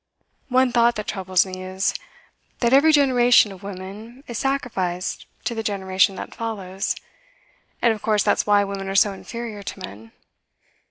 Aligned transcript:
One 0.49 0.71
thought 0.71 0.95
that 0.95 1.05
troubles 1.05 1.45
me 1.45 1.61
is, 1.63 1.93
that 2.61 2.73
every 2.73 2.91
generation 2.91 3.51
of 3.51 3.61
women 3.61 4.23
is 4.25 4.39
sacrificed 4.39 5.27
to 5.43 5.53
the 5.53 5.61
generation 5.61 6.15
that 6.15 6.33
follows; 6.33 6.95
and 7.83 7.93
of 7.93 8.01
course 8.01 8.23
that's 8.23 8.47
why 8.47 8.63
women 8.63 8.87
are 8.89 8.95
so 8.95 9.13
inferior 9.13 9.61
to 9.61 9.79
men. 9.79 10.11